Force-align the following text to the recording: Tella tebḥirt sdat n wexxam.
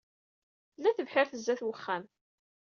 Tella 0.73 0.91
tebḥirt 0.97 1.37
sdat 1.39 1.61
n 1.63 1.67
wexxam. 1.69 2.03